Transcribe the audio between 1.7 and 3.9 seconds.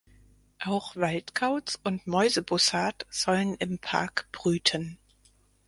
und Mäusebussard sollen im